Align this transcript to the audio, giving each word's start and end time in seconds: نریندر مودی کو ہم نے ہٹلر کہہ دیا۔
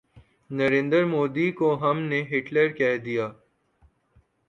نریندر 0.49 1.03
مودی 1.05 1.47
کو 1.51 1.67
ہم 1.81 1.97
نے 2.01 2.19
ہٹلر 2.31 2.67
کہہ 2.77 2.97
دیا۔ 2.97 3.25